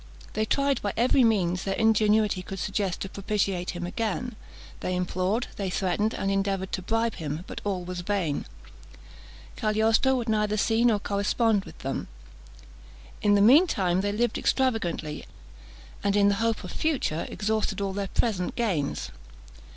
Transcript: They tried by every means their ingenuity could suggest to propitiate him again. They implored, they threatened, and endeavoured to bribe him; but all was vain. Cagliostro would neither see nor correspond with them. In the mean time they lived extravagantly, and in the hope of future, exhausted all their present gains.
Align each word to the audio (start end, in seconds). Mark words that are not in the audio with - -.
They 0.33 0.45
tried 0.45 0.81
by 0.81 0.93
every 0.97 1.23
means 1.23 1.61
their 1.63 1.75
ingenuity 1.75 2.41
could 2.41 2.57
suggest 2.57 3.01
to 3.01 3.09
propitiate 3.09 3.69
him 3.69 3.85
again. 3.85 4.35
They 4.79 4.95
implored, 4.95 5.45
they 5.57 5.69
threatened, 5.69 6.15
and 6.15 6.31
endeavoured 6.31 6.71
to 6.71 6.81
bribe 6.81 7.13
him; 7.17 7.43
but 7.45 7.61
all 7.63 7.83
was 7.83 8.01
vain. 8.01 8.47
Cagliostro 9.57 10.15
would 10.15 10.27
neither 10.27 10.57
see 10.57 10.83
nor 10.83 10.97
correspond 10.97 11.65
with 11.65 11.77
them. 11.85 12.07
In 13.21 13.35
the 13.35 13.41
mean 13.41 13.67
time 13.67 14.01
they 14.01 14.11
lived 14.11 14.39
extravagantly, 14.39 15.25
and 16.03 16.15
in 16.15 16.29
the 16.29 16.35
hope 16.41 16.63
of 16.63 16.71
future, 16.71 17.27
exhausted 17.29 17.79
all 17.79 17.93
their 17.93 18.07
present 18.07 18.55
gains. 18.55 19.11